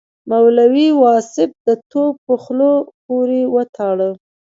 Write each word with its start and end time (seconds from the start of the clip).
مولوي 0.31 0.87
واصف 1.01 1.51
د 1.67 1.69
توپ 1.91 2.13
په 2.25 2.33
خوله 2.43 2.71
پورې 3.05 3.41
وتاړه. 3.55 4.09